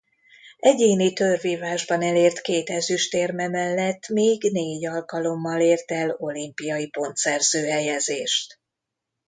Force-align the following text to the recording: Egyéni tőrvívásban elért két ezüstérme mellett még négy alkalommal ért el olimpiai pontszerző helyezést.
Egyéni 0.59 1.13
tőrvívásban 1.13 2.01
elért 2.01 2.41
két 2.41 2.69
ezüstérme 2.69 3.47
mellett 3.47 4.07
még 4.07 4.41
négy 4.51 4.85
alkalommal 4.87 5.59
ért 5.61 5.91
el 5.91 6.15
olimpiai 6.17 6.89
pontszerző 6.89 7.65
helyezést. 7.67 8.59